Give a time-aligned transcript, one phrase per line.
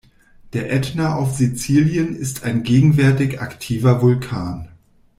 [0.53, 4.67] Der Ätna auf Sizilien ist ein gegenwärtig aktiver Vulkan.